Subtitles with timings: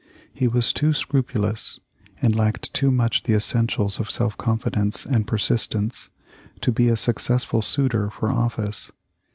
[0.33, 1.79] He was too scrupulous,
[2.23, 6.09] and lacked too much the essentials of self confidence and persistence,
[6.61, 8.91] to be a successful suitor for office.